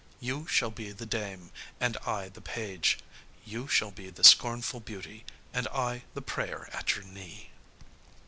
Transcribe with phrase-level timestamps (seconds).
[0.19, 2.97] You shall be the Dame, and I the page;
[3.45, 7.51] you shall be the scornful beauty, and I the prayer at your knee."